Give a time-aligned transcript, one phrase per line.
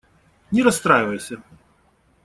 [0.51, 1.41] Не расстраивайся.